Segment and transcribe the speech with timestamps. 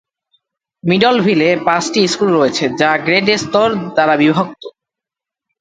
[0.83, 4.63] মিডলভিলে পাঁচটি স্কুল রয়েছে, যা গ্রেড স্তর দ্বারা বিভক্ত।